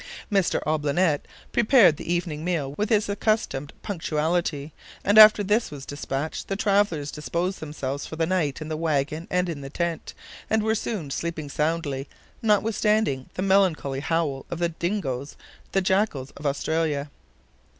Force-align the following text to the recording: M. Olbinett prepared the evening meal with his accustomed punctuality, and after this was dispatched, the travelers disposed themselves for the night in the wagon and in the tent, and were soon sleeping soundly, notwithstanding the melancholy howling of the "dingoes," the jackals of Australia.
M. 0.31 0.41
Olbinett 0.65 1.27
prepared 1.51 1.97
the 1.97 2.11
evening 2.11 2.43
meal 2.43 2.73
with 2.75 2.89
his 2.89 3.07
accustomed 3.07 3.71
punctuality, 3.83 4.73
and 5.03 5.19
after 5.19 5.43
this 5.43 5.69
was 5.69 5.85
dispatched, 5.85 6.47
the 6.47 6.55
travelers 6.55 7.11
disposed 7.11 7.59
themselves 7.59 8.07
for 8.07 8.15
the 8.15 8.25
night 8.25 8.61
in 8.61 8.67
the 8.67 8.75
wagon 8.75 9.27
and 9.29 9.47
in 9.47 9.61
the 9.61 9.69
tent, 9.69 10.15
and 10.49 10.63
were 10.63 10.73
soon 10.73 11.11
sleeping 11.11 11.49
soundly, 11.49 12.09
notwithstanding 12.41 13.29
the 13.35 13.43
melancholy 13.43 13.99
howling 13.99 14.45
of 14.49 14.57
the 14.57 14.69
"dingoes," 14.69 15.35
the 15.71 15.81
jackals 15.81 16.31
of 16.31 16.47
Australia. 16.47 17.11